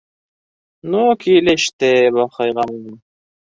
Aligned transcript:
—Ну 0.93 1.03
килеште 1.27 1.93
бохыйға! 2.19 2.69